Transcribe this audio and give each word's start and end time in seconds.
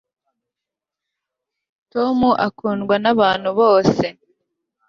tom 1.91 2.17
akundwa 2.47 2.95
nabantu 3.03 3.49
bose 3.59 4.05